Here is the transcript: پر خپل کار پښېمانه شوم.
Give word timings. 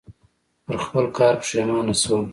پر 0.65 0.75
خپل 0.85 1.05
کار 1.17 1.33
پښېمانه 1.41 1.93
شوم. 2.01 2.23